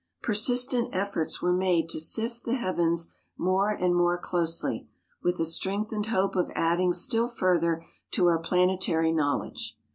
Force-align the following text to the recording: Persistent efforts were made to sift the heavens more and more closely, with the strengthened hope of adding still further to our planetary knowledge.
Persistent 0.23 0.89
efforts 0.95 1.43
were 1.43 1.53
made 1.53 1.87
to 1.89 1.99
sift 1.99 2.43
the 2.43 2.55
heavens 2.55 3.13
more 3.37 3.69
and 3.69 3.95
more 3.95 4.17
closely, 4.17 4.87
with 5.21 5.37
the 5.37 5.45
strengthened 5.45 6.07
hope 6.07 6.35
of 6.35 6.49
adding 6.55 6.91
still 6.91 7.27
further 7.27 7.85
to 8.09 8.25
our 8.25 8.39
planetary 8.39 9.11
knowledge. 9.11 9.77